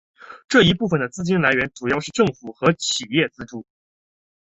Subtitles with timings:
[0.47, 3.63] 这一部分的资金来源主要是政府和企业资助。